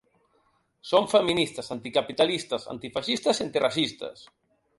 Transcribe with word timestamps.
Som 0.91 1.05
feministes, 1.11 1.69
anticapitalistes, 1.75 2.67
antifeixistes 2.75 3.45
i 3.45 3.45
antiracistes. 3.47 4.27